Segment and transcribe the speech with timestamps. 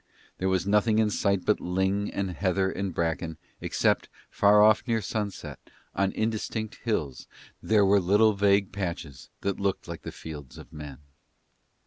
[0.39, 4.97] There was nothing in sight but ling and heather and bracken, except, far off near
[4.97, 5.59] the sunset,
[5.93, 7.27] on indistinct hills,
[7.61, 11.01] there were little vague patches that looked like the fields of men.